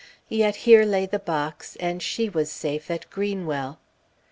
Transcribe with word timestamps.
Yet 0.29 0.55
here 0.65 0.83
lay 0.83 1.05
the 1.05 1.19
box, 1.19 1.75
and 1.75 2.01
she 2.01 2.27
was 2.27 2.49
safe 2.49 2.89
at 2.89 3.07
Greenwell! 3.11 3.77